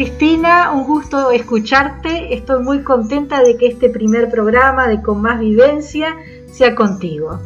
Cristina, 0.00 0.72
un 0.72 0.84
gusto 0.84 1.30
escucharte. 1.30 2.32
Estoy 2.32 2.64
muy 2.64 2.82
contenta 2.82 3.42
de 3.42 3.58
que 3.58 3.66
este 3.66 3.90
primer 3.90 4.30
programa 4.30 4.88
de 4.88 5.02
Con 5.02 5.20
Más 5.20 5.38
Vivencia 5.38 6.16
sea 6.50 6.74
contigo. 6.74 7.38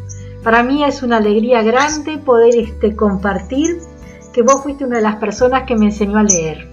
Para 0.44 0.62
mí 0.62 0.84
es 0.84 1.02
una 1.02 1.16
alegría 1.16 1.64
grande 1.64 2.16
poder 2.16 2.54
este, 2.54 2.94
compartir 2.94 3.80
que 4.32 4.42
vos 4.42 4.62
fuiste 4.62 4.84
una 4.84 4.98
de 4.98 5.02
las 5.02 5.16
personas 5.16 5.64
que 5.64 5.74
me 5.74 5.86
enseñó 5.86 6.16
a 6.16 6.22
leer. 6.22 6.68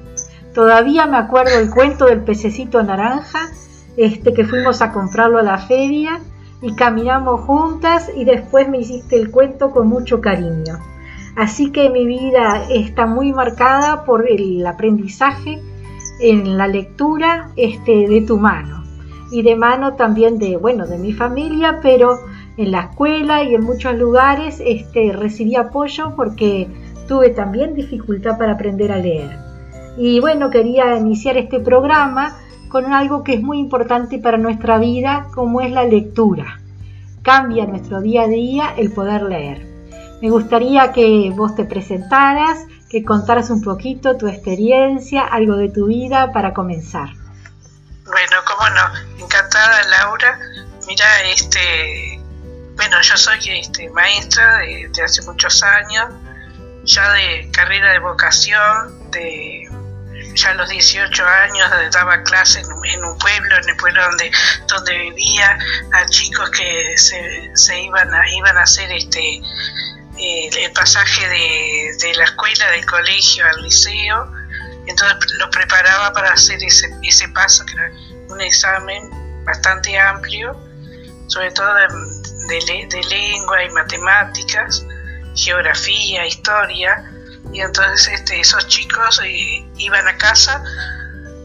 Todavía 0.54 1.08
me 1.08 1.18
acuerdo 1.18 1.58
el 1.58 1.72
cuento 1.72 2.06
del 2.06 2.22
pececito 2.22 2.84
naranja, 2.84 3.50
este, 3.98 4.36
que 4.36 4.46
fuimos 4.46 4.84
a 4.84 4.92
comprarlo 4.92 5.40
a 5.40 5.44
la 5.44 5.58
feria 5.58 6.20
y 6.62 6.76
caminamos 6.76 7.42
juntas 7.42 8.12
y 8.16 8.24
después 8.24 8.70
me 8.70 8.78
hiciste 8.78 9.16
el 9.16 9.32
cuento 9.32 9.72
con 9.72 9.88
mucho 9.88 10.22
cariño. 10.22 10.78
Así 11.36 11.72
que 11.72 11.90
mi 11.90 12.06
vida 12.06 12.66
está 12.70 13.08
muy 13.08 13.34
marcada 13.34 14.06
por 14.06 14.30
el 14.30 14.64
aprendizaje 14.68 15.60
en 16.22 16.58
la 16.58 16.68
lectura 16.68 17.52
este, 17.56 18.08
de 18.08 18.22
tu 18.22 18.38
mano 18.38 18.84
y 19.32 19.42
de 19.42 19.56
mano 19.56 19.94
también 19.94 20.38
de, 20.38 20.58
bueno, 20.58 20.86
de 20.88 20.98
mi 20.98 21.14
familia, 21.14 21.80
pero 21.82 22.20
en 22.58 22.72
la 22.72 22.82
escuela 22.82 23.44
y 23.44 23.56
en 23.56 23.64
muchos 23.64 23.98
lugares 23.98 24.62
este, 24.64 25.14
recibí 25.14 25.56
apoyo 25.56 26.14
porque 26.16 26.68
tuve 27.08 27.30
también 27.30 27.74
dificultad 27.74 28.38
para 28.38 28.54
aprender 28.54 28.92
a 28.92 28.98
leer. 28.98 29.38
Y 29.98 30.20
bueno, 30.20 30.50
quería 30.50 30.98
iniciar 30.98 31.38
este 31.38 31.60
programa 31.60 32.38
con 32.70 32.94
algo 32.94 33.24
que 33.24 33.34
es 33.34 33.42
muy 33.42 33.60
importante 33.60 34.18
para 34.20 34.38
nuestra 34.38 34.78
vida, 34.78 35.28
como 35.34 35.62
es 35.62 35.72
la 35.72 35.84
lectura. 35.84 36.60
Cambia 37.22 37.66
nuestro 37.66 38.02
día 38.02 38.24
a 38.24 38.28
día 38.28 38.74
el 38.78 38.92
poder 38.92 39.24
leer. 39.24 39.68
Me 40.22 40.30
gustaría 40.30 40.92
que 40.92 41.34
vos 41.36 41.56
te 41.56 41.66
presentaras, 41.66 42.66
que 42.92 43.06
contaras 43.06 43.50
un 43.50 43.62
poquito 43.62 44.18
tu 44.18 44.28
experiencia, 44.28 45.24
algo 45.24 45.56
de 45.56 45.70
tu 45.70 45.88
vida 45.88 46.34
para 46.34 46.54
comenzar. 46.54 47.08
Bueno, 48.06 48.38
cómo 48.46 48.70
no, 48.70 49.24
encantada 49.24 49.82
Laura. 49.88 50.38
Mira, 50.88 51.24
este, 51.24 52.20
bueno, 52.76 53.02
yo 53.02 53.16
soy 53.16 53.40
este, 53.48 53.90
maestra 53.92 54.58
de, 54.58 54.92
hace 55.02 55.22
muchos 55.22 55.64
años, 55.64 56.10
ya 56.84 57.14
de 57.14 57.50
carrera 57.54 57.94
de 57.94 58.00
vocación, 58.00 59.10
de 59.12 59.70
ya 60.36 60.52
a 60.52 60.54
los 60.56 60.70
18 60.70 61.26
años 61.26 61.70
daba 61.92 62.24
clases 62.24 62.68
en, 62.68 63.04
un 63.04 63.18
pueblo, 63.18 63.56
en 63.56 63.70
el 63.70 63.76
pueblo 63.78 64.04
donde, 64.04 64.32
donde 64.68 64.98
vivía, 64.98 65.58
a 65.94 66.06
chicos 66.08 66.50
que 66.52 66.98
se, 66.98 67.52
se 67.56 67.82
iban 67.82 68.14
a, 68.14 68.30
iban 68.32 68.58
a 68.58 68.64
hacer 68.64 68.92
este 68.92 69.42
el 70.22 70.72
pasaje 70.74 71.28
de, 71.28 71.98
de, 72.00 72.14
la 72.16 72.26
escuela, 72.26 72.70
del 72.72 72.86
colegio 72.86 73.46
al 73.46 73.64
liceo, 73.64 74.32
entonces 74.86 75.18
los 75.40 75.50
preparaba 75.50 76.14
para 76.14 76.34
hacer 76.34 76.64
ese, 76.64 76.90
ese 77.04 77.28
paso, 77.30 77.66
que 77.66 77.74
era 77.74 77.92
un 78.30 78.42
examen 78.42 79.10
bastante 79.44 79.98
amplio, 79.98 80.56
sobre 81.28 81.52
todo 81.52 81.74
de, 81.74 82.86
de, 82.88 83.04
lengua 83.10 83.64
y 83.64 83.70
matemáticas, 83.70 84.86
geografía, 85.36 86.26
historia, 86.26 87.04
y 87.52 87.62
entonces 87.62 88.20
este, 88.20 88.40
esos 88.40 88.68
chicos 88.68 89.20
eh, 89.24 89.66
iban 89.78 90.08
a 90.08 90.18
casa 90.18 90.64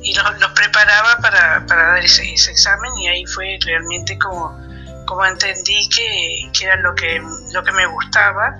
y 0.03 0.15
los, 0.15 0.39
los 0.39 0.51
preparaba 0.53 1.17
para, 1.23 1.65
para 1.67 1.87
dar 1.89 2.05
ese, 2.05 2.33
ese, 2.33 2.53
examen 2.53 2.95
y 2.99 3.09
ahí 3.09 3.25
fue 3.27 3.59
realmente 3.65 4.19
como 4.19 4.66
como 5.07 5.25
entendí 5.25 5.89
que, 5.89 6.51
que, 6.53 6.65
era 6.65 6.77
lo 6.77 6.95
que, 6.95 7.23
lo 7.53 7.65
que 7.65 7.73
me 7.73 7.87
gustaba, 7.87 8.57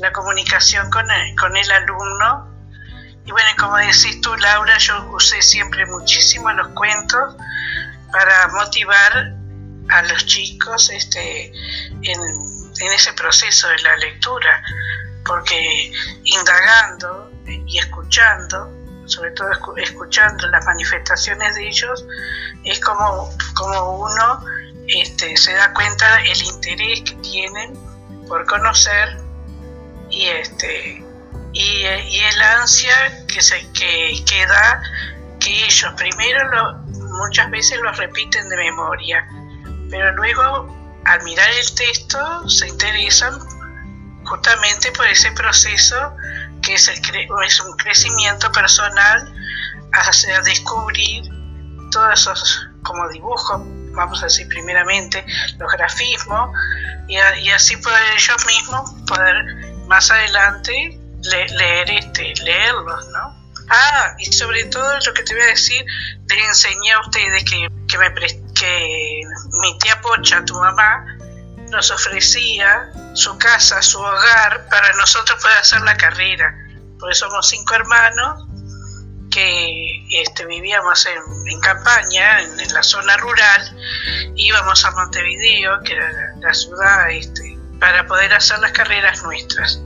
la 0.00 0.12
comunicación 0.12 0.90
con 0.90 1.08
el, 1.10 1.36
con 1.36 1.56
el 1.56 1.70
alumno. 1.70 2.48
Y 3.24 3.30
bueno, 3.30 3.48
como 3.58 3.76
decís 3.76 4.20
tú, 4.20 4.34
Laura, 4.36 4.76
yo 4.78 5.10
usé 5.12 5.42
siempre 5.42 5.86
muchísimo 5.86 6.50
los 6.52 6.68
cuentos 6.68 7.36
para 8.12 8.48
motivar 8.48 9.34
a 9.90 10.02
los 10.02 10.26
chicos 10.26 10.90
este, 10.90 11.52
en, 12.02 12.20
en 12.80 12.92
ese 12.92 13.12
proceso 13.12 13.68
de 13.68 13.78
la 13.78 13.96
lectura, 13.96 14.62
porque 15.24 15.92
indagando 16.24 17.30
y 17.46 17.78
escuchando, 17.78 18.70
sobre 19.06 19.32
todo 19.32 19.50
escuchando 19.76 20.48
las 20.48 20.64
manifestaciones 20.64 21.54
de 21.56 21.68
ellos, 21.68 22.04
es 22.64 22.80
como, 22.80 23.30
como 23.54 24.00
uno 24.00 24.44
este, 24.90 25.36
se 25.36 25.52
da 25.52 25.72
cuenta 25.72 26.20
el 26.22 26.42
interés 26.42 27.02
que 27.02 27.14
tienen 27.16 27.78
por 28.28 28.44
conocer 28.46 29.18
y 30.10 30.26
este 30.26 31.04
y, 31.52 31.84
el 31.84 32.42
ansia 32.42 33.26
que 33.26 33.40
se 33.40 33.60
que, 33.72 34.22
que 34.24 34.46
da 34.46 34.82
que 35.38 35.64
ellos 35.64 35.92
primero 35.96 36.48
lo, 36.50 36.74
muchas 37.18 37.50
veces 37.50 37.78
lo 37.80 37.92
repiten 37.92 38.48
de 38.48 38.56
memoria 38.56 39.26
pero 39.90 40.12
luego 40.16 40.76
al 41.04 41.22
mirar 41.22 41.48
el 41.50 41.74
texto 41.74 42.48
se 42.48 42.68
interesan 42.68 43.38
justamente 44.24 44.92
por 44.92 45.06
ese 45.06 45.30
proceso 45.32 46.14
que 46.62 46.74
es, 46.74 46.88
el, 46.88 47.00
es 47.46 47.60
un 47.60 47.76
crecimiento 47.76 48.50
personal 48.52 49.32
hacia 49.92 50.40
descubrir 50.42 51.24
todos 51.90 52.20
esos 52.20 52.68
como 52.82 53.08
dibujos 53.08 53.62
vamos 53.92 54.22
a 54.22 54.26
decir 54.26 54.48
primeramente, 54.48 55.24
los 55.58 55.72
grafismos 55.72 56.50
y, 57.08 57.16
así 57.50 57.76
poder 57.76 58.02
ellos 58.14 58.46
mismos 58.46 58.90
poder 59.06 59.44
más 59.86 60.10
adelante 60.10 60.98
leer 61.22 61.90
este, 61.90 62.34
leerlos, 62.42 63.08
¿no? 63.08 63.40
Ah, 63.68 64.14
y 64.18 64.32
sobre 64.32 64.64
todo 64.64 64.98
lo 65.06 65.14
que 65.14 65.22
te 65.22 65.34
voy 65.34 65.44
a 65.44 65.46
decir, 65.46 65.84
les 66.28 66.48
enseñé 66.48 66.92
a 66.92 67.00
ustedes 67.00 67.44
que, 67.44 67.68
que, 67.86 67.98
me, 67.98 68.12
que 68.54 69.22
mi 69.60 69.78
tía 69.78 70.00
Pocha, 70.00 70.44
tu 70.44 70.54
mamá, 70.54 71.04
nos 71.68 71.90
ofrecía 71.92 72.90
su 73.14 73.38
casa, 73.38 73.80
su 73.80 74.00
hogar, 74.00 74.66
para 74.68 74.92
nosotros 74.94 75.40
poder 75.40 75.58
hacer 75.58 75.80
la 75.82 75.96
carrera. 75.96 76.52
Porque 76.98 77.14
somos 77.14 77.48
cinco 77.48 77.74
hermanos 77.74 78.49
que 79.30 80.04
este, 80.10 80.44
vivíamos 80.46 81.06
en, 81.06 81.60
campaña, 81.60 82.40
en, 82.40 82.74
la 82.74 82.82
zona 82.82 83.16
rural, 83.16 83.76
íbamos 84.34 84.84
a 84.84 84.90
Montevideo, 84.90 85.80
que 85.84 85.94
era 85.94 86.10
la, 86.40 86.54
ciudad, 86.54 87.10
este, 87.10 87.56
para 87.78 88.06
poder 88.06 88.32
hacer 88.34 88.58
las 88.58 88.72
carreras 88.72 89.22
nuestras. 89.22 89.80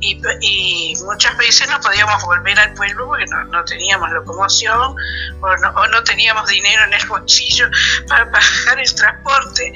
Y, 0.00 0.94
muchas 1.04 1.36
veces 1.36 1.68
no 1.68 1.80
podíamos 1.80 2.22
volver 2.22 2.58
al 2.60 2.72
pueblo 2.74 3.08
porque 3.08 3.24
no, 3.26 3.64
teníamos 3.64 4.10
locomoción 4.10 4.94
o 5.40 5.56
no, 5.56 5.70
o 5.70 5.86
no, 5.88 6.04
teníamos 6.04 6.48
dinero 6.48 6.84
en 6.84 6.94
el 6.94 7.06
bolsillo 7.08 7.68
para 8.08 8.30
pagar 8.30 8.78
el 8.78 8.94
transporte 8.94 9.72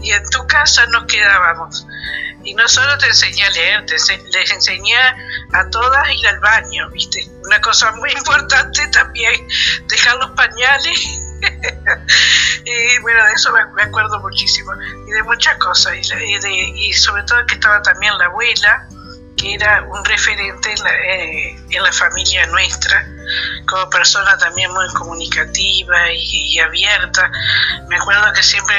y 0.00 0.12
en 0.12 0.28
tu 0.30 0.46
casa 0.46 0.86
nos 0.86 1.06
quedábamos. 1.06 1.84
Y 2.46 2.54
no 2.54 2.68
solo 2.68 2.96
te 2.98 3.06
enseñé 3.06 3.44
a 3.44 3.50
leer, 3.50 3.84
les 3.90 4.50
enseñé 4.52 4.96
a 4.96 5.68
todas 5.70 6.08
ir 6.12 6.28
al 6.28 6.38
baño, 6.38 6.88
¿viste? 6.90 7.28
Una 7.42 7.60
cosa 7.60 7.90
muy 7.92 8.08
importante 8.16 8.86
también, 8.88 9.48
dejar 9.88 10.14
los 10.18 10.30
pañales. 10.30 11.00
y 12.64 12.98
bueno, 13.00 13.26
de 13.26 13.32
eso 13.32 13.52
me 13.74 13.82
acuerdo 13.82 14.20
muchísimo. 14.20 14.70
Y 15.08 15.10
de 15.10 15.24
muchas 15.24 15.58
cosas. 15.58 15.94
Y, 15.96 16.38
de, 16.38 16.52
y 16.52 16.92
sobre 16.92 17.24
todo 17.24 17.44
que 17.46 17.54
estaba 17.54 17.82
también 17.82 18.16
la 18.16 18.26
abuela, 18.26 18.86
que 19.36 19.54
era 19.54 19.82
un 19.82 20.04
referente 20.04 20.72
en 20.72 20.84
la, 20.84 20.94
eh, 20.94 21.56
en 21.68 21.82
la 21.82 21.92
familia 21.92 22.46
nuestra, 22.46 23.08
como 23.66 23.90
persona 23.90 24.38
también 24.38 24.72
muy 24.72 24.86
comunicativa 24.94 26.12
y 26.12 26.60
abierta. 26.60 27.28
Me 27.88 27.96
acuerdo 27.96 28.32
que 28.32 28.44
siempre, 28.44 28.76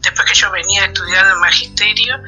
después 0.00 0.26
que 0.26 0.34
yo 0.34 0.50
venía 0.50 0.84
a 0.84 0.86
estudiar 0.86 1.26
el 1.26 1.36
magisterio, 1.36 2.18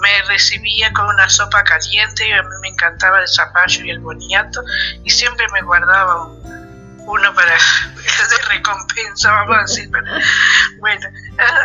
me 0.00 0.22
recibía 0.22 0.92
con 0.92 1.06
una 1.06 1.28
sopa 1.28 1.62
caliente 1.64 2.28
y 2.28 2.32
a 2.32 2.42
mí 2.42 2.48
me 2.62 2.68
encantaba 2.68 3.20
el 3.20 3.28
zapallo 3.28 3.84
y 3.84 3.90
el 3.90 4.00
boniato 4.00 4.62
y 5.04 5.10
siempre 5.10 5.46
me 5.52 5.62
guardaba 5.62 6.28
uno 7.06 7.34
para 7.34 7.54
de 7.94 8.38
recompensa, 8.48 9.32
vamos 9.32 9.56
a 9.56 9.60
decir. 9.62 9.90
bueno, 10.78 11.08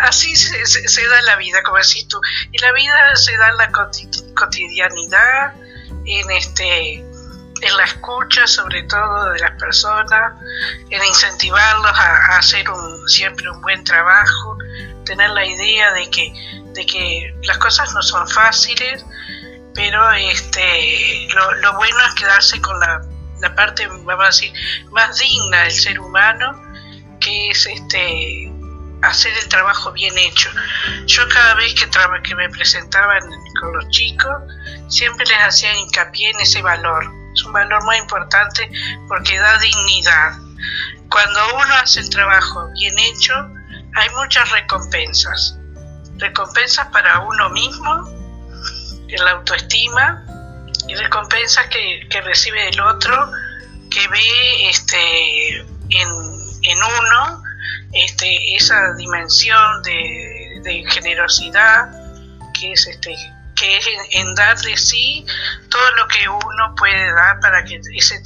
así 0.02 0.36
se, 0.36 1.08
da 1.08 1.22
la 1.24 1.36
vida, 1.36 1.62
como 1.64 1.78
decís 1.78 2.08
tú. 2.08 2.20
Y 2.52 2.58
la 2.60 2.72
vida 2.74 3.16
se 3.16 3.38
da 3.38 3.50
en 3.50 3.58
la 3.58 3.72
cotidianidad, 4.36 5.54
en 6.06 6.32
este 6.32 7.06
en 7.62 7.78
la 7.78 7.86
escucha 7.86 8.46
sobre 8.48 8.84
todo 8.84 9.32
de 9.32 9.40
las 9.40 9.52
personas, 9.52 10.34
en 10.90 11.04
incentivarlos 11.06 11.92
a, 11.92 12.34
a 12.34 12.38
hacer 12.38 12.70
un, 12.70 13.08
siempre 13.08 13.50
un 13.50 13.62
buen 13.62 13.84
trabajo, 13.84 14.55
tener 15.06 15.30
la 15.30 15.46
idea 15.46 15.94
de 15.94 16.10
que 16.10 16.34
de 16.74 16.86
que 16.86 17.34
las 17.44 17.58
cosas 17.58 17.94
no 17.94 18.02
son 18.04 18.28
fáciles, 18.28 19.06
pero 19.74 20.12
este, 20.12 21.28
lo, 21.62 21.74
bueno 21.76 21.98
es 22.08 22.14
quedarse 22.16 22.60
con 22.62 22.78
la, 22.80 23.02
parte, 23.56 23.88
vamos 23.88 24.24
a 24.24 24.28
decir, 24.28 24.52
más 24.92 25.18
digna 25.18 25.64
del 25.64 25.72
ser 25.72 26.00
humano, 26.00 26.62
que 27.22 27.50
es 27.50 27.66
este 27.66 28.52
hacer 29.04 29.32
el 29.38 29.48
trabajo 29.50 29.92
bien 29.92 30.18
hecho. 30.18 30.50
Yo 31.06 31.28
cada 31.30 31.54
vez 31.56 31.76
que, 31.76 31.88
que 32.24 32.36
me 32.36 32.50
presentaban 32.50 33.22
con 33.62 33.74
los 33.74 33.88
chicos, 33.90 34.36
siempre 34.90 35.26
les 35.28 35.40
hacía 35.40 35.78
hincapié 35.78 36.32
en 36.32 36.42
ese 36.42 36.62
valor. 36.62 37.06
Es 37.34 37.44
un 37.44 37.54
valor 37.54 37.84
muy 37.84 37.98
importante 37.98 38.70
porque 39.08 39.38
da 39.38 39.58
dignidad 39.60 40.34
cuando 41.10 41.40
uno 41.56 41.76
hace 41.76 42.02
el 42.02 42.10
trabajo 42.10 42.68
bien 42.74 42.98
hecho, 43.00 43.34
hay 43.96 44.10
muchas 44.10 44.50
recompensas. 44.52 45.58
Recompensas 46.18 46.88
para 46.88 47.20
uno 47.20 47.50
mismo, 47.50 48.08
en 49.08 49.24
la 49.24 49.32
autoestima, 49.32 50.24
y 50.88 50.96
recompensas 50.96 51.68
que, 51.68 52.08
recibe 52.22 52.70
el 52.70 52.80
otro, 52.80 53.32
que 53.90 54.08
ve 54.08 54.70
este, 54.70 55.58
en, 55.58 56.08
en 56.64 56.78
uno 56.78 57.44
este, 57.94 58.56
esa 58.56 58.94
dimensión 58.98 59.84
de, 59.84 60.60
de 60.64 60.84
generosidad 60.92 61.90
que 62.60 62.74
es 62.74 62.88
este 62.88 63.16
que 63.56 63.78
es 63.78 63.88
en, 64.12 64.36
dar 64.36 64.58
de 64.60 64.76
sí 64.76 65.26
todo 65.70 65.92
lo 65.92 66.08
que 66.10 66.28
uno 66.28 66.76
puede 66.76 67.14
dar 67.14 67.40
para 67.40 67.64
que 67.64 67.80
ese, 67.96 68.22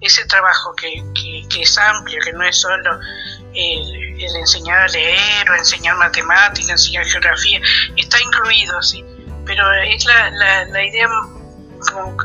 ese 0.00 0.24
trabajo 0.24 0.74
que, 0.74 1.04
que, 1.50 1.62
es 1.62 1.78
amplio, 1.78 2.18
que 2.24 2.32
no 2.32 2.42
es 2.44 2.58
solo 2.58 2.98
el, 3.54 4.09
enseñar 4.24 4.82
a 4.82 4.88
leer 4.88 5.50
o 5.50 5.54
enseñar 5.54 5.96
matemáticas, 5.96 6.70
enseñar 6.70 7.04
geografía, 7.06 7.60
está 7.96 8.20
incluido, 8.20 8.82
sí, 8.82 9.04
pero 9.44 9.70
es 9.72 10.04
la, 10.04 10.30
la, 10.30 10.64
la 10.66 10.84
idea 10.84 11.08
como, 11.88 12.16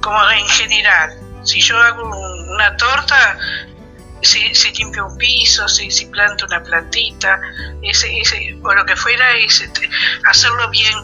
como, 0.00 0.30
en 0.30 0.46
general. 0.48 1.18
Si 1.44 1.60
yo 1.60 1.78
hago 1.78 2.02
una 2.04 2.76
torta, 2.76 3.38
si, 4.22 4.54
si 4.54 4.72
limpio 4.74 5.06
un 5.06 5.16
piso, 5.16 5.66
si, 5.68 5.90
si 5.90 6.06
planto 6.06 6.44
una 6.46 6.62
plantita, 6.62 7.40
ese, 7.82 8.20
ese, 8.20 8.58
o 8.62 8.74
lo 8.74 8.84
que 8.84 8.96
fuera, 8.96 9.36
es 9.36 9.60
este, 9.60 9.88
hacerlo 10.24 10.68
bien 10.70 10.94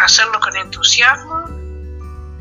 hacerlo 0.00 0.40
con 0.40 0.56
entusiasmo 0.56 1.63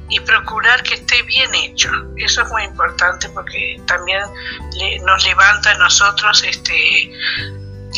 y 0.10 0.20
procurar 0.20 0.84
que 0.84 0.96
esté 0.96 1.22
bien 1.24 1.54
hecho. 1.56 1.90
Eso 2.18 2.42
es 2.42 2.48
muy 2.50 2.64
importante 2.64 3.30
porque 3.30 3.82
también 3.88 4.22
nos 5.06 5.26
levanta 5.26 5.72
a 5.72 5.76
nosotros 5.76 6.44
este, 6.44 7.12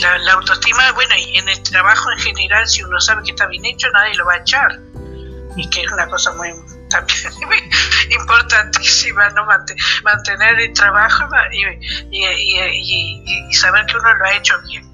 la, 0.01 0.33
autoestima. 0.33 0.91
Bueno, 0.93 1.15
y 1.15 1.37
en 1.37 1.49
el 1.49 1.61
trabajo 1.63 2.11
en 2.11 2.19
general, 2.19 2.67
si 2.67 2.83
uno 2.83 2.99
sabe 2.99 3.23
que 3.23 3.31
está 3.31 3.47
bien 3.47 3.65
hecho, 3.65 3.89
nadie 3.91 4.15
lo 4.15 4.25
va 4.25 4.33
a 4.33 4.37
echar. 4.37 4.79
Y 5.57 5.69
que 5.69 5.83
es 5.83 5.91
una 5.91 6.07
cosa 6.07 6.33
muy 6.33 6.49
también 6.89 7.69
importantísima, 8.11 9.29
¿no? 9.29 9.45
mantener 10.03 10.59
el 10.59 10.73
trabajo 10.73 11.23
y, 12.11 13.53
saber 13.53 13.85
que 13.85 13.97
uno 13.97 14.13
lo 14.13 14.25
ha 14.25 14.33
hecho 14.33 14.55
bien. 14.69 14.85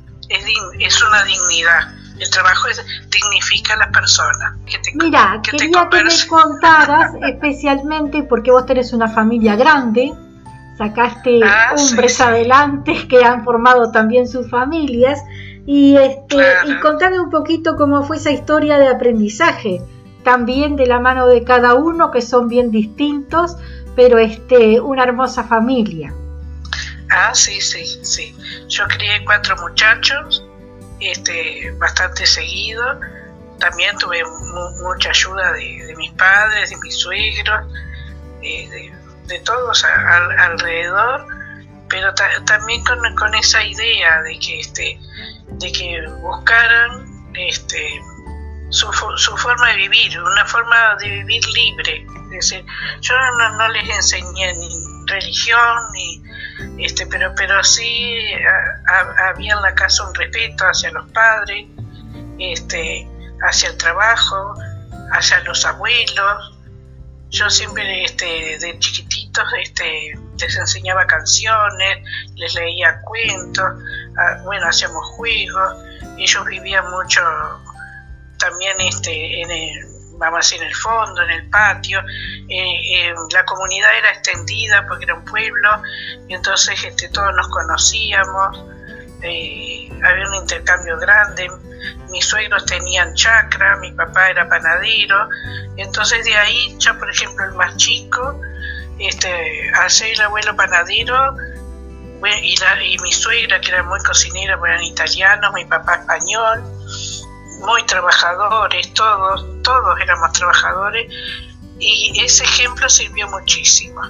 Es 0.80 1.02
una 1.02 1.24
dignidad 1.24 2.01
el 2.22 2.30
trabajo 2.30 2.68
dignifica 3.10 3.74
a 3.74 3.78
las 3.78 3.88
personas. 3.88 4.54
Mira, 4.94 5.42
quería 5.44 5.90
que 5.90 6.04
me 6.04 6.28
contaras 6.28 7.14
especialmente 7.28 8.22
porque 8.24 8.52
vos 8.52 8.66
tenés 8.68 8.94
una 8.94 9.08
familia 9.08 9.56
grande, 9.56 10.14
sacaste 10.78 11.40
ah, 11.44 11.74
hombres 11.76 12.22
adelante 12.22 13.08
que 13.08 13.26
han 13.26 13.44
formado 13.44 13.92
también 13.92 14.28
sus 14.28 14.48
familias 14.52 15.20
y 15.66 15.98
este 15.98 16.38
y 16.68 16.80
contame 16.80 17.20
un 17.20 17.32
poquito 17.32 17.76
cómo 17.76 18.04
fue 18.04 18.18
esa 18.18 18.30
historia 18.30 18.78
de 18.78 18.88
aprendizaje, 18.88 19.82
también 20.24 20.76
de 20.76 20.86
la 20.86 21.00
mano 21.00 21.26
de 21.26 21.44
cada 21.44 21.74
uno 21.74 22.12
que 22.12 22.22
son 22.22 22.48
bien 22.48 22.70
distintos, 22.70 23.58
pero 23.96 24.20
este 24.20 24.80
una 24.80 25.04
hermosa 25.04 25.44
familia. 25.44 26.14
Ah, 27.10 27.34
sí, 27.34 27.60
sí, 27.62 27.84
sí. 28.04 28.36
Yo 28.70 28.88
crié 28.88 29.26
cuatro 29.26 29.56
muchachos 29.58 30.46
este, 31.02 31.72
bastante 31.78 32.26
seguido. 32.26 33.00
También 33.60 33.98
tuve 33.98 34.24
mucha 34.84 35.10
ayuda 35.10 35.52
de, 35.54 35.94
mis 35.98 36.12
padres, 36.14 36.70
de 36.70 36.78
mis 36.78 36.96
suegros, 36.96 37.68
de, 38.42 39.40
todos 39.46 39.86
alrededor, 39.86 41.26
pero 41.88 42.14
también 42.46 42.84
con, 42.84 43.36
esa 43.36 43.64
idea 43.64 44.22
de 44.24 44.38
que, 44.40 44.60
este, 44.60 45.00
de 45.48 45.72
que 45.72 46.06
buscaran 46.22 47.06
este, 47.36 48.02
su, 48.70 48.92
su, 48.92 49.38
forma 49.38 49.70
de 49.70 49.76
vivir, 49.76 50.20
una 50.20 50.46
forma 50.46 50.96
de 50.96 51.10
vivir 51.10 51.46
libre. 51.48 52.06
Es 52.34 52.50
decir, 52.50 52.66
yo 53.02 53.16
no, 53.38 53.58
no 53.58 53.70
les 53.70 53.90
enseñé 53.90 54.54
ni 54.54 54.70
religión 55.08 55.78
ni 55.94 56.22
este, 56.82 57.06
pero, 57.08 57.34
pero 57.36 57.64
sí 57.64 58.18
había 59.28 59.54
en 59.54 59.62
la 59.62 59.74
casa 59.76 60.08
un 60.08 60.14
respeto 60.16 60.66
hacia 60.66 60.92
los 60.92 61.10
padres, 61.12 61.68
este, 62.40 63.08
hacia 63.42 63.70
el 63.70 63.78
trabajo, 63.78 64.56
hacia 65.12 65.40
los 65.42 65.66
abuelos. 65.66 66.58
Yo 67.30 67.50
siempre 67.50 68.04
este, 68.04 68.58
de 68.60 68.78
chiquititos 68.80 69.46
este, 69.62 70.20
les 70.38 70.58
enseñaba 70.58 71.06
canciones, 71.08 72.00
les 72.36 72.56
leía 72.56 73.00
cuentos, 73.02 73.66
ah, 74.18 74.42
bueno, 74.44 74.68
hacíamos 74.68 75.06
juegos, 75.16 75.76
ellos 76.18 76.46
vivían 76.46 76.90
mucho 76.92 77.22
también 78.38 78.76
este, 78.82 79.42
en 79.42 79.52
el, 79.52 79.91
vamos 80.22 80.54
a 80.54 80.56
en 80.56 80.64
el 80.64 80.76
fondo, 80.76 81.22
en 81.24 81.32
el 81.32 81.50
patio. 81.50 82.00
Eh, 82.48 83.10
eh, 83.10 83.14
la 83.34 83.44
comunidad 83.44 83.98
era 83.98 84.12
extendida 84.12 84.86
porque 84.88 85.06
era 85.06 85.16
un 85.16 85.26
pueblo 85.26 85.82
entonces 86.30 86.82
este, 86.84 87.10
todos 87.10 87.34
nos 87.36 87.48
conocíamos. 87.50 88.64
Eh, 89.24 89.90
había 90.04 90.28
un 90.28 90.36
intercambio 90.36 90.98
grande. 90.98 91.50
Mis 92.10 92.26
suegros 92.26 92.66
tenían 92.66 93.14
chacra, 93.16 93.78
mi 93.78 93.92
papá 93.92 94.30
era 94.30 94.48
panadero. 94.48 95.28
Entonces 95.78 96.24
de 96.24 96.36
ahí, 96.36 96.76
ya 96.78 96.94
por 96.94 97.10
ejemplo, 97.10 97.46
el 97.46 97.54
más 97.54 97.76
chico, 97.78 98.40
este, 99.00 99.72
al 99.74 99.90
ser 99.90 100.14
el 100.14 100.22
abuelo 100.22 100.56
panadero, 100.56 101.36
y, 102.44 102.56
y 102.84 102.98
mi 103.00 103.12
suegra, 103.12 103.60
que 103.60 103.72
era 103.72 103.82
muy 103.84 104.00
cocinera, 104.02 104.60
eran 104.64 104.84
italianos, 104.84 105.54
mi 105.54 105.66
papá 105.66 105.96
español, 105.96 106.64
muy 107.62 107.84
trabajadores, 107.86 108.94
todos, 108.94 109.46
todos 109.64 110.00
éramos 110.02 110.32
trabajadores 110.34 111.12
y 111.80 112.22
ese 112.24 112.44
ejemplo 112.44 112.90
sirvió 112.90 113.28
muchísimo. 113.30 114.02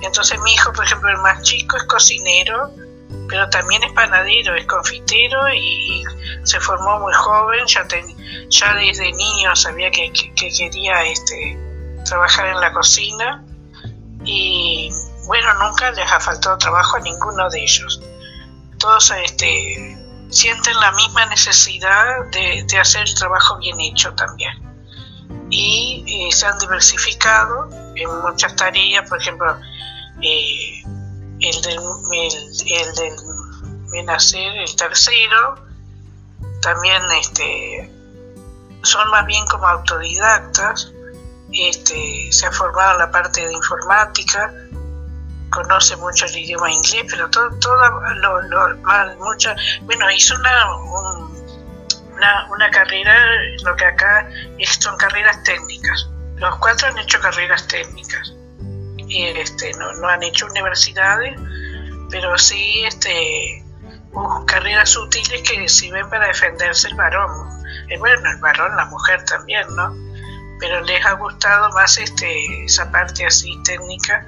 Entonces 0.00 0.38
mi 0.40 0.52
hijo, 0.52 0.72
por 0.72 0.84
ejemplo, 0.84 1.10
el 1.10 1.18
más 1.18 1.42
chico 1.42 1.76
es 1.76 1.84
cocinero, 1.84 2.70
pero 3.28 3.48
también 3.50 3.82
es 3.82 3.92
panadero, 3.92 4.54
es 4.54 4.66
confitero 4.66 5.48
y, 5.52 6.04
se 6.44 6.60
formó 6.60 6.98
muy 7.00 7.12
joven, 7.12 7.66
ya, 7.66 8.74
desde 8.74 9.12
niño 9.12 9.54
sabía 9.54 9.90
que, 9.90 10.10
quería 10.12 11.04
este, 11.04 11.58
trabajar 12.04 12.46
en 12.46 12.60
la 12.60 12.72
cocina 12.72 13.44
y 14.24 14.90
bueno, 15.26 15.52
nunca 15.54 15.90
les 15.90 16.10
ha 16.10 16.20
faltado 16.20 16.56
trabajo 16.56 16.96
a 16.96 17.00
ninguno 17.00 17.50
de 17.50 17.62
ellos. 17.62 18.00
Todos 18.78 19.10
este, 19.10 19.97
sienten 20.30 20.78
la 20.78 20.92
misma 20.92 21.26
necesidad 21.26 22.26
de, 22.32 22.78
hacer 22.78 23.02
el 23.02 23.14
trabajo 23.14 23.58
bien 23.58 23.80
hecho 23.80 24.12
también. 24.14 24.52
Y 25.50 26.04
eh, 26.06 26.32
se 26.32 26.46
han 26.46 26.58
diversificado 26.58 27.70
en 27.94 28.20
muchas 28.20 28.54
tareas, 28.56 29.08
por 29.08 29.20
ejemplo, 29.20 29.58
eh, 30.22 30.82
el 31.40 31.62
del, 31.62 31.78
el, 32.12 32.94
del 32.94 33.14
el 33.94 34.76
tercero, 34.76 35.54
también 36.60 37.02
este, 37.20 37.90
son 38.82 39.10
más 39.10 39.26
bien 39.26 39.44
como 39.46 39.66
autodidactas, 39.66 40.92
este, 41.52 42.28
se 42.30 42.46
ha 42.46 42.52
formado 42.52 42.92
en 42.92 42.98
la 42.98 43.10
parte 43.10 43.46
de 43.46 43.52
informática, 43.52 44.52
conoce 45.62 45.96
mucho 45.96 46.26
el 46.26 46.36
idioma 46.36 46.70
inglés, 46.70 47.04
pero 47.10 47.28
todo, 47.30 47.50
todo 47.58 47.74
lo, 48.20 48.42
lo 48.42 48.78
bueno, 49.82 50.10
hizo 50.12 50.34
una, 50.36 50.76
una, 52.12 52.46
una, 52.50 52.70
carrera, 52.70 53.12
lo 53.64 53.74
que 53.74 53.84
acá 53.84 54.28
son 54.80 54.96
carreras 54.98 55.42
técnicas. 55.42 56.08
Los 56.36 56.56
cuatro 56.58 56.86
han 56.86 56.98
hecho 56.98 57.18
carreras 57.18 57.66
técnicas. 57.66 58.34
Y 59.08 59.24
este, 59.24 59.72
no, 59.74 59.92
no 59.94 60.08
han 60.08 60.22
hecho 60.22 60.46
universidades, 60.46 61.34
pero 62.10 62.38
sí 62.38 62.84
este, 62.84 63.64
carreras 64.46 64.96
útiles 64.96 65.42
que 65.42 65.68
sirven 65.68 66.08
para 66.08 66.28
defenderse 66.28 66.86
el 66.86 66.94
varón. 66.94 67.30
Eh, 67.88 67.98
bueno, 67.98 68.30
el 68.30 68.38
varón, 68.38 68.76
la 68.76 68.84
mujer 68.84 69.24
también, 69.24 69.66
¿no? 69.74 69.92
Pero 70.60 70.82
les 70.82 71.04
ha 71.04 71.14
gustado 71.14 71.68
más 71.70 71.98
este, 71.98 72.64
esa 72.64 72.90
parte 72.92 73.26
así 73.26 73.60
técnica 73.64 74.24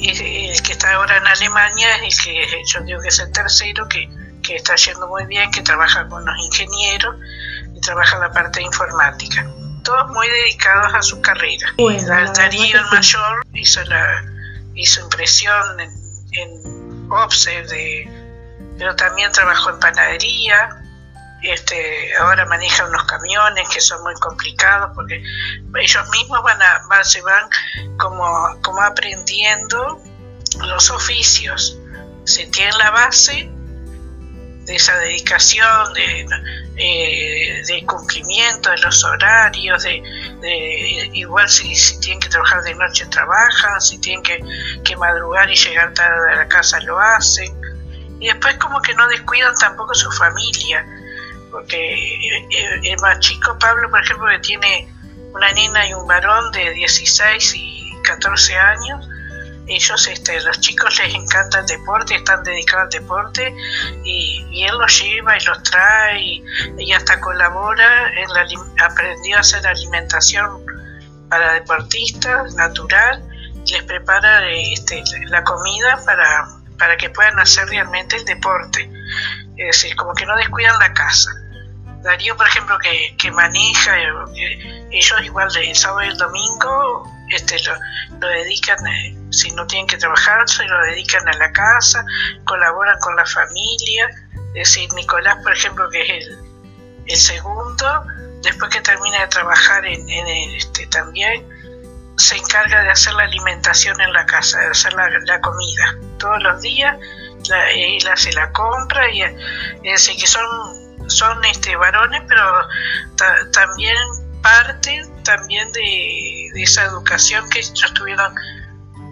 el 0.00 0.62
que 0.62 0.72
está 0.72 0.94
ahora 0.94 1.16
en 1.18 1.26
Alemania 1.26 1.96
el 1.96 2.14
que 2.16 2.46
yo 2.66 2.80
digo 2.80 3.00
que 3.00 3.08
es 3.08 3.18
el 3.20 3.32
tercero, 3.32 3.88
que, 3.88 4.08
está 4.54 4.74
yendo 4.74 5.08
muy 5.08 5.24
bien, 5.26 5.50
que 5.50 5.62
trabaja 5.62 6.06
con 6.08 6.24
los 6.24 6.36
ingenieros 6.44 7.16
y 7.74 7.80
trabaja 7.80 8.16
en 8.16 8.22
la 8.22 8.32
parte 8.32 8.62
informática. 8.62 9.46
Todos 9.82 10.10
muy 10.10 10.28
dedicados 10.28 10.94
a 10.94 11.02
su 11.02 11.20
carrera. 11.20 11.68
Darío 12.34 12.78
el 12.78 12.86
mayor 12.92 13.46
hizo, 13.54 13.82
la, 13.84 14.24
hizo 14.74 15.00
impresión 15.02 15.80
en, 15.80 15.90
en 16.32 17.08
de, 17.68 18.10
pero 18.78 18.96
también 18.96 19.30
trabajó 19.32 19.70
en 19.70 19.80
panadería, 19.80 20.83
este, 21.44 22.16
ahora 22.16 22.46
maneja 22.46 22.86
unos 22.86 23.04
camiones 23.04 23.68
que 23.68 23.80
son 23.80 24.02
muy 24.02 24.14
complicados 24.14 24.90
porque 24.94 25.22
ellos 25.78 26.08
mismos 26.10 26.42
van 26.42 26.58
a, 26.62 27.04
se 27.04 27.20
van 27.22 27.48
como, 27.98 28.80
aprendiendo 28.82 30.00
los 30.60 30.90
oficios. 30.90 31.78
se 32.24 32.46
tiene 32.46 32.72
la 32.78 32.90
base 32.90 33.50
de 34.64 34.76
esa 34.76 34.96
dedicación, 34.96 35.92
de, 35.92 36.26
eh, 36.76 37.84
cumplimiento 37.86 38.70
de 38.70 38.78
los 38.78 39.04
horarios, 39.04 39.82
de, 39.82 41.10
igual 41.12 41.48
si, 41.48 41.74
tienen 42.00 42.20
que 42.20 42.30
trabajar 42.30 42.62
de 42.62 42.74
noche 42.74 43.04
trabajan, 43.06 43.80
si 43.82 43.98
tienen 43.98 44.22
que, 44.22 44.96
madrugar 44.96 45.50
y 45.50 45.56
llegar 45.56 45.92
tarde 45.92 46.32
a 46.32 46.36
la 46.36 46.48
casa 46.48 46.80
lo 46.80 46.98
hacen. 46.98 47.52
Y 48.20 48.28
después 48.28 48.56
como 48.56 48.80
que 48.80 48.94
no 48.94 49.06
descuidan 49.08 49.54
tampoco 49.56 49.92
su 49.92 50.10
familia, 50.12 50.86
porque 51.54 52.26
el 52.82 52.98
más 53.00 53.20
chico 53.20 53.56
Pablo, 53.60 53.88
por 53.88 54.02
ejemplo, 54.02 54.26
que 54.28 54.40
tiene 54.40 54.88
una 55.32 55.52
niña 55.52 55.86
y 55.86 55.94
un 55.94 56.04
varón 56.04 56.50
de 56.50 56.70
16 56.70 57.54
y 57.54 57.92
14 58.02 58.56
años, 58.58 59.08
ellos, 59.68 60.08
este, 60.08 60.40
los 60.40 60.58
chicos 60.58 60.98
les 60.98 61.14
encanta 61.14 61.60
el 61.60 61.66
deporte, 61.66 62.16
están 62.16 62.42
dedicados 62.42 62.86
al 62.86 63.00
deporte 63.00 63.54
y, 64.04 64.64
él 64.64 64.76
los 64.78 65.00
lleva 65.00 65.36
y 65.38 65.44
los 65.44 65.62
trae 65.62 66.42
y, 66.76 66.92
hasta 66.92 67.20
colabora, 67.20 68.10
en 68.16 68.28
la, 68.30 68.46
aprendió 68.84 69.36
a 69.36 69.40
hacer 69.40 69.64
alimentación 69.64 70.60
para 71.30 71.52
deportistas 71.52 72.52
natural, 72.56 73.22
les 73.64 73.82
prepara 73.84 74.50
este, 74.50 75.04
la 75.28 75.44
comida 75.44 76.00
para, 76.04 76.48
para 76.80 76.96
que 76.96 77.10
puedan 77.10 77.38
hacer 77.38 77.68
realmente 77.68 78.16
el 78.16 78.24
deporte, 78.24 78.90
es 79.56 79.66
decir, 79.66 79.94
como 79.94 80.14
que 80.14 80.26
no 80.26 80.36
descuidan 80.36 80.76
la 80.80 80.92
casa. 80.92 81.30
Darío, 82.04 82.36
por 82.36 82.46
ejemplo, 82.46 82.78
que, 82.80 83.16
que 83.16 83.30
maneja, 83.32 83.98
eh, 83.98 84.88
ellos 84.90 85.22
igual 85.22 85.48
el 85.56 85.74
sábado 85.74 86.02
y 86.04 86.08
el 86.08 86.18
domingo 86.18 87.10
este, 87.30 87.56
lo, 88.20 88.28
dedican, 88.28 88.86
eh, 88.86 89.16
si 89.30 89.50
no 89.52 89.66
tienen 89.66 89.86
que 89.86 89.96
trabajar, 89.96 90.46
se 90.46 90.66
lo 90.66 90.78
dedican 90.84 91.26
a 91.26 91.32
la 91.38 91.50
casa, 91.52 92.04
colaboran 92.44 92.98
con 93.00 93.16
la 93.16 93.24
familia. 93.24 94.10
Es 94.54 94.68
decir, 94.68 94.92
Nicolás, 94.92 95.38
por 95.42 95.54
ejemplo, 95.54 95.88
que 95.88 96.02
es 96.02 96.28
el, 97.06 97.16
segundo, 97.16 98.04
después 98.42 98.70
que 98.70 98.82
termina 98.82 99.20
de 99.20 99.28
trabajar 99.28 99.86
en, 99.86 100.06
este, 100.28 100.86
también, 100.88 101.42
se 102.18 102.36
encarga 102.36 102.82
de 102.82 102.90
hacer 102.90 103.14
la 103.14 103.24
alimentación 103.24 103.98
en 104.02 104.12
la 104.12 104.26
casa, 104.26 104.60
de 104.60 104.66
hacer 104.66 104.92
la, 104.92 105.40
comida. 105.40 105.96
Todos 106.18 106.42
los 106.42 106.60
días 106.60 106.98
él 107.74 108.08
hace 108.08 108.30
la 108.32 108.52
compra 108.52 109.10
y 109.10 109.22
es 109.22 109.34
decir, 109.82 110.16
que 110.18 110.26
son, 110.26 110.44
son 111.08 111.44
este, 111.44 111.76
varones, 111.76 112.22
pero 112.28 112.42
también 113.52 113.96
parte 114.42 115.02
también 115.24 115.72
de, 115.72 116.62
esa 116.62 116.84
educación 116.84 117.48
que 117.50 117.60
ellos 117.60 117.94
tuvieron 117.94 118.34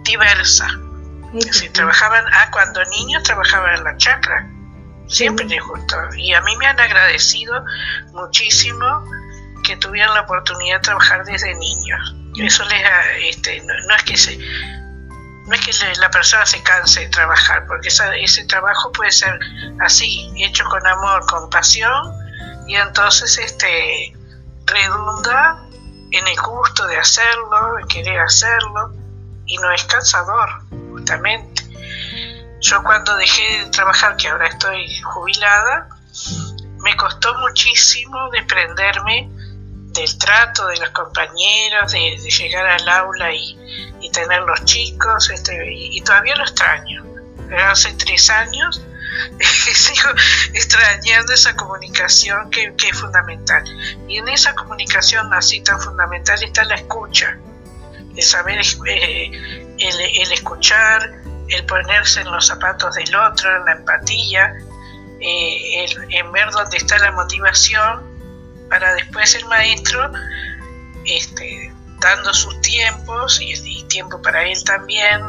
diversa. 0.03 0.67
Si 1.51 1.67
trabajaban, 1.69 2.23
ah, 2.31 2.49
cuando 2.51 2.83
niños 2.85 3.23
trabajaban 3.23 3.75
en 3.75 3.83
la 3.83 3.97
chacra, 3.97 4.47
siempre 5.07 5.45
les 5.45 5.61
gustó. 5.63 5.97
Y 6.15 6.33
a 6.33 6.41
mí 6.41 6.55
me 6.57 6.67
han 6.67 6.79
agradecido 6.79 7.65
muchísimo 8.11 9.03
que 9.63 9.75
tuvieran 9.77 10.13
la 10.13 10.21
oportunidad 10.21 10.77
de 10.77 10.81
trabajar 10.81 11.25
desde 11.25 11.55
niños. 11.55 12.15
Eso 12.37 12.63
les, 12.65 12.83
este, 13.19 13.61
no, 13.61 13.95
es 13.95 14.03
que 14.03 14.17
se, 14.17 14.37
no 15.45 15.55
es 15.55 15.61
que 15.61 15.71
la 15.99 16.09
persona 16.09 16.45
se 16.45 16.61
canse 16.63 17.01
de 17.01 17.09
trabajar, 17.09 17.65
porque 17.67 17.89
ese 17.89 18.45
trabajo 18.45 18.91
puede 18.91 19.11
ser 19.11 19.37
así, 19.81 20.31
hecho 20.37 20.63
con 20.65 20.85
amor, 20.87 21.25
con 21.25 21.49
pasión, 21.49 22.13
y 22.67 22.75
entonces 22.75 23.37
este 23.37 24.13
redunda 24.65 25.59
en 26.11 26.27
el 26.27 26.35
gusto 26.37 26.87
de 26.87 26.97
hacerlo, 26.97 27.79
en 27.79 27.87
querer 27.87 28.19
hacerlo, 28.19 28.93
y 29.45 29.57
no 29.57 29.71
es 29.71 29.83
cansador, 29.83 30.49
justamente. 30.91 31.63
Yo 32.61 32.81
cuando 32.83 33.17
dejé 33.17 33.65
de 33.65 33.69
trabajar, 33.71 34.15
que 34.15 34.29
ahora 34.29 34.47
estoy 34.47 35.01
jubilada, 35.01 35.89
me 36.79 36.95
costó 36.95 37.37
muchísimo 37.39 38.29
desprenderme 38.31 39.29
del 39.93 40.17
trato 40.17 40.67
de 40.67 40.77
los 40.77 40.89
compañeros, 40.89 41.91
de, 41.91 42.17
llegar 42.17 42.65
al 42.65 42.89
aula 42.89 43.31
y, 43.33 43.57
tener 44.11 44.41
los 44.43 44.63
chicos, 44.65 45.31
este, 45.31 45.73
y, 45.73 45.97
y, 45.97 46.01
todavía 46.01 46.35
lo 46.35 46.43
extraño. 46.43 47.03
Pero 47.47 47.65
hace 47.65 47.93
tres 47.93 48.29
años 48.29 48.79
sigo 49.73 50.09
extrañando 50.53 51.33
esa 51.33 51.55
comunicación 51.55 52.49
que, 52.49 52.73
es 52.77 52.99
fundamental. 52.99 53.63
Y 54.07 54.17
en 54.17 54.27
esa 54.27 54.53
comunicación 54.55 55.33
así 55.33 55.61
tan 55.61 55.79
fundamental 55.79 56.41
está 56.43 56.63
la 56.63 56.75
escucha, 56.75 57.37
el 58.15 58.23
saber, 58.23 58.61
eh, 58.87 59.75
el, 59.79 60.31
escuchar, 60.31 61.21
el 61.49 61.65
ponerse 61.65 62.21
en 62.21 62.31
los 62.31 62.47
zapatos 62.47 62.95
del 62.95 63.15
otro, 63.15 63.55
en 63.57 63.65
la 63.65 63.71
empatía, 63.73 64.53
eh, 65.19 65.85
el, 65.85 66.13
en 66.13 66.31
ver 66.31 66.49
dónde 66.51 66.77
está 66.77 66.97
la 66.99 67.11
motivación, 67.11 68.12
para 68.73 68.95
después 68.95 69.35
el 69.35 69.45
maestro, 69.45 70.11
este, 71.05 71.71
dando 71.99 72.33
sus 72.33 72.59
tiempos 72.61 73.39
y, 73.39 73.83
tiempo 73.83 74.19
para 74.19 74.43
él 74.47 74.63
también, 74.63 75.21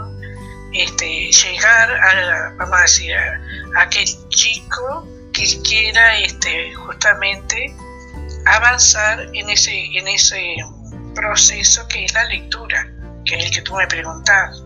este, 0.73 1.31
llegar 1.31 1.91
a, 1.93 2.55
vamos 2.57 2.79
a 2.79 2.81
decir, 2.81 3.15
a, 3.15 3.83
aquel 3.83 4.07
chico 4.31 5.07
que 5.35 5.45
quiera 5.61 6.17
este, 6.21 6.73
justamente 6.73 7.77
avanzar 8.47 9.29
en 9.35 9.51
ese, 9.51 9.75
en 9.95 10.09
ese 10.09 10.57
proceso 11.15 11.87
que 11.89 12.07
es 12.07 12.15
la 12.15 12.25
lectura, 12.25 12.91
que 13.27 13.37
es 13.37 13.45
el 13.45 13.51
que 13.51 13.61
tú 13.61 13.75
me 13.75 13.87
preguntas. 13.87 14.65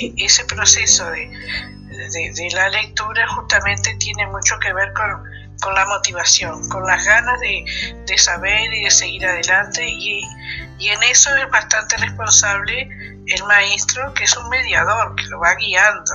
E, 0.00 0.14
ese 0.16 0.46
proceso 0.46 1.10
de, 1.10 1.28
de, 1.28 2.48
la 2.54 2.70
lectura 2.70 3.28
justamente 3.28 3.94
tiene 3.96 4.26
mucho 4.28 4.58
que 4.58 4.72
ver 4.72 4.90
con, 4.94 5.33
con 5.60 5.74
la 5.74 5.86
motivación, 5.86 6.68
con 6.68 6.86
las 6.86 7.04
ganas 7.04 7.40
de, 7.40 7.64
de, 8.06 8.18
saber 8.18 8.72
y 8.72 8.84
de 8.84 8.90
seguir 8.90 9.26
adelante 9.26 9.86
y, 9.86 10.22
y 10.78 10.88
en 10.88 11.02
eso 11.04 11.34
es 11.36 11.50
bastante 11.50 11.96
responsable 11.96 12.88
el 13.26 13.44
maestro 13.44 14.12
que 14.14 14.24
es 14.24 14.36
un 14.36 14.48
mediador, 14.48 15.14
que 15.16 15.24
lo 15.26 15.40
va 15.40 15.54
guiando 15.54 16.12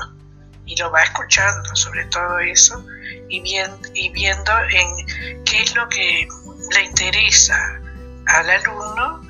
y 0.66 0.76
lo 0.76 0.92
va 0.92 1.02
escuchando 1.04 1.76
sobre 1.76 2.06
todo 2.06 2.40
eso 2.40 2.86
y, 3.28 3.42
bien, 3.42 3.72
y 3.94 4.10
viendo 4.10 4.52
en 4.72 5.44
qué 5.46 5.64
es 5.64 5.76
lo 5.76 5.88
que 5.90 6.28
le 6.74 6.84
interesa 6.84 7.80
al 8.28 8.50
alumno 8.50 9.22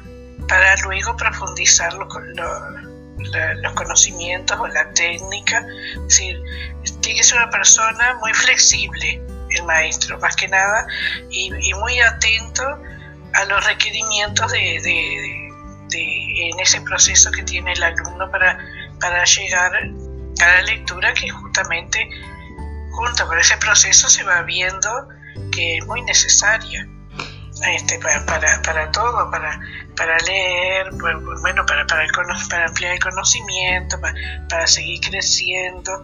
para 0.48 0.75
luego 0.78 1.16
profundizar 1.16 1.94
los, 1.94 2.08
los 3.62 3.74
conocimientos 3.74 4.60
o 4.60 4.68
la 4.68 4.92
técnica. 4.92 5.66
Es 5.94 6.01
decir, 6.04 6.42
tiene 7.01 7.20
que 7.20 7.24
ser 7.24 7.38
una 7.38 7.50
persona 7.50 8.16
muy 8.20 8.34
flexible, 8.34 9.22
el 9.50 9.63
maestro, 9.63 10.20
más 10.20 10.36
que 10.36 10.48
nada, 10.48 10.86
y, 11.29 11.51
muy 11.75 12.00
atento 12.00 12.63
a 13.34 13.46
los 13.46 13.65
requerimientos 13.65 14.51
de, 14.51 14.79
de, 14.84 16.50
en 16.50 16.60
ese 16.60 16.82
proceso 16.82 17.32
que 17.32 17.44
tiene 17.44 17.74
el 17.74 17.84
alumno 17.84 18.29
para, 18.32 18.58
para 19.00 19.24
llegar 19.25 19.72
cada 20.38 20.62
lectura 20.62 21.13
que 21.13 21.29
justamente 21.29 22.10
junto 22.91 23.27
con 23.27 23.39
ese 23.39 23.58
proceso 23.58 24.10
se 24.10 24.24
va 24.24 24.41
viendo 24.44 24.89
que 25.51 25.77
es 25.77 25.86
muy 25.86 26.01
necesaria 26.03 26.88
este, 27.68 28.00
para, 28.00 28.25
para, 28.25 28.62
para 28.62 28.91
todo, 28.91 29.29
para, 29.32 29.60
para 29.96 30.18
leer, 30.20 30.89
bueno, 30.91 31.65
para, 31.65 31.86
para, 31.88 32.03
el, 32.03 32.12
para 32.50 32.65
ampliar 32.65 32.94
el 32.94 33.00
conocimiento, 33.00 34.00
para, 34.00 34.13
para 34.50 34.68
seguir 34.68 35.01
creciendo, 35.01 36.03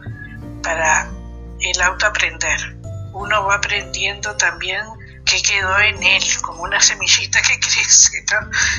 para 0.61 1.09
el 1.61 1.81
autoaprender. 1.81 2.77
Uno 3.15 3.45
va 3.45 3.55
aprendiendo 3.55 4.35
también 4.35 4.81
que 5.23 5.41
quedó 5.41 5.79
en 5.79 6.03
él, 6.03 6.21
como 6.41 6.63
una 6.63 6.81
semillita 6.81 7.39
que 7.41 7.59
crece, 7.59 8.25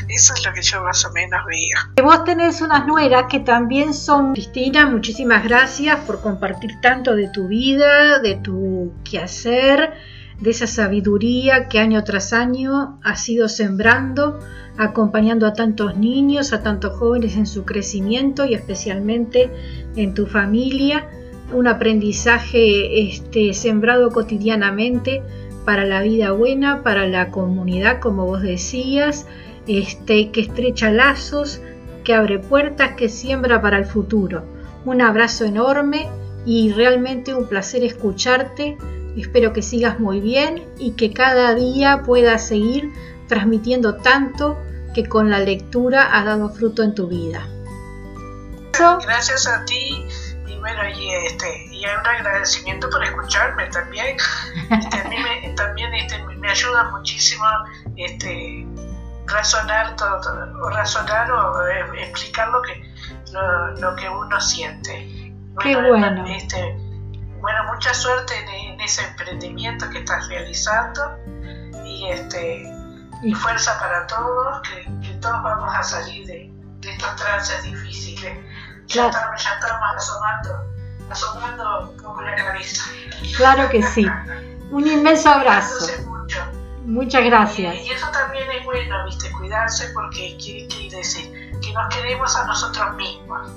Eso 0.08 0.34
es 0.34 0.44
lo 0.44 0.52
que 0.52 0.62
yo 0.62 0.82
más 0.82 1.04
o 1.06 1.12
menos 1.12 1.40
veo. 1.46 2.04
Vos 2.04 2.24
tenés 2.24 2.60
unas 2.60 2.86
nueras 2.86 3.24
que 3.30 3.40
también 3.40 3.94
son, 3.94 4.34
Cristina, 4.34 4.86
muchísimas 4.86 5.42
gracias 5.42 6.00
por 6.00 6.20
compartir 6.20 6.80
tanto 6.82 7.16
de 7.16 7.28
tu 7.28 7.48
vida, 7.48 8.18
de 8.18 8.36
tu 8.36 8.92
quehacer, 9.10 9.94
de 10.38 10.50
esa 10.50 10.66
sabiduría 10.66 11.68
que 11.68 11.78
año 11.78 12.04
tras 12.04 12.34
año 12.34 13.00
has 13.02 13.26
ido 13.30 13.48
sembrando, 13.48 14.38
acompañando 14.76 15.46
a 15.46 15.54
tantos 15.54 15.96
niños, 15.96 16.52
a 16.52 16.62
tantos 16.62 16.98
jóvenes 16.98 17.36
en 17.36 17.46
su 17.46 17.64
crecimiento 17.64 18.44
y 18.44 18.52
especialmente 18.52 19.50
en 19.96 20.12
tu 20.12 20.26
familia, 20.26 21.08
un 21.52 21.68
aprendizaje 21.68 23.08
este, 23.08 23.54
sembrado 23.54 24.10
cotidianamente 24.10 25.22
para 25.64 25.84
la 25.84 26.02
vida 26.02 26.32
buena, 26.32 26.82
para 26.82 27.06
la 27.06 27.30
comunidad, 27.30 28.00
como 28.00 28.26
vos 28.26 28.42
decías, 28.42 29.26
este, 29.66 30.30
que 30.30 30.40
estrecha 30.42 30.90
lazos, 30.90 31.60
que 32.04 32.14
abre 32.14 32.38
puertas, 32.38 32.92
que 32.92 33.08
siembra 33.08 33.60
para 33.60 33.78
el 33.78 33.84
futuro. 33.84 34.44
Un 34.84 35.02
abrazo 35.02 35.44
enorme 35.44 36.08
y 36.44 36.72
realmente 36.72 37.34
un 37.34 37.48
placer 37.48 37.82
escucharte. 37.82 38.78
Espero 39.16 39.52
que 39.52 39.62
sigas 39.62 39.98
muy 39.98 40.20
bien 40.20 40.64
y 40.78 40.92
que 40.92 41.12
cada 41.12 41.54
día 41.54 42.02
puedas 42.04 42.46
seguir 42.46 42.90
transmitiendo 43.26 43.96
tanto 43.96 44.56
que 44.94 45.08
con 45.08 45.30
la 45.30 45.40
lectura 45.40 46.16
ha 46.16 46.24
dado 46.24 46.48
fruto 46.50 46.82
en 46.82 46.94
tu 46.94 47.08
vida. 47.08 47.48
Gracias 48.78 49.48
a 49.48 49.64
ti 49.64 50.06
bueno, 50.66 50.88
y 50.88 51.14
este 51.14 51.66
y 51.70 51.84
un 51.86 52.06
agradecimiento 52.06 52.90
por 52.90 53.02
escucharme 53.04 53.66
también. 53.68 54.16
Este, 54.70 55.00
a 55.00 55.04
mí 55.04 55.16
me, 55.16 55.48
también 55.56 55.94
este, 55.94 56.18
me 56.24 56.50
ayuda 56.50 56.90
muchísimo 56.90 57.46
este, 57.96 58.66
razonar 59.26 59.94
todo, 59.94 60.20
o 60.62 60.70
razonar 60.70 61.30
o 61.30 61.68
eh, 61.68 62.02
explicar 62.02 62.48
lo 62.48 62.62
que 62.62 62.82
lo, 63.80 63.94
que 63.94 64.08
uno 64.08 64.40
siente. 64.40 65.32
Qué 65.60 65.76
bueno. 65.76 66.26
Este, 66.26 66.76
bueno, 67.40 67.72
mucha 67.72 67.94
suerte 67.94 68.34
en, 68.52 68.80
ese 68.80 69.04
emprendimiento 69.04 69.88
que 69.90 70.00
estás 70.00 70.26
realizando 70.28 71.16
y 71.84 72.08
este 72.10 72.68
y 73.22 73.34
fuerza 73.34 73.78
para 73.78 74.06
todos, 74.08 74.62
que, 74.62 75.10
todos 75.20 75.42
vamos 75.42 75.74
a 75.74 75.82
salir 75.82 76.26
de, 76.26 76.52
estos 76.82 77.16
trances 77.16 77.62
difíciles. 77.62 78.36
Estamos, 78.88 79.44
ya 79.44 79.50
estamos 79.54 79.96
asomando, 79.96 80.64
asomando 81.10 81.94
poco 82.02 82.22
la 82.22 82.34
cabeza. 82.34 82.84
Claro 83.36 83.68
que 83.68 83.82
sí. 83.82 84.06
Un 84.70 84.86
inmenso 84.86 85.28
abrazo. 85.28 85.86
Muchas 86.84 87.24
gracias. 87.24 87.74
Y, 87.74 87.90
eso 87.90 88.06
también 88.12 88.48
es 88.50 88.64
bueno, 88.64 89.04
¿viste? 89.06 89.30
Cuidarse 89.32 89.88
porque 89.92 90.36
quiere 90.38 90.96
decir 90.96 91.30
que 91.60 91.72
nos 91.72 91.94
queremos 91.94 92.36
a 92.36 92.46
nosotros 92.46 92.94
mismos. 92.94 93.50